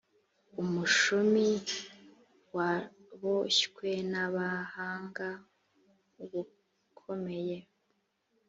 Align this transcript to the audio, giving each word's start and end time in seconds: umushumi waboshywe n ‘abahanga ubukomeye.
umushumi 0.61 1.47
waboshywe 2.55 3.89
n 4.11 4.13
‘abahanga 4.25 5.27
ubukomeye. 6.23 7.57